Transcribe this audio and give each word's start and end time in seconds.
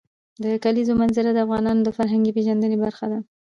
د 0.43 0.45
کلیزو 0.63 0.93
منظره 1.01 1.29
د 1.33 1.39
افغانانو 1.45 1.81
د 1.83 1.89
فرهنګي 1.97 2.31
پیژندنې 2.37 2.77
برخه 2.83 3.05
ده. 3.11 3.19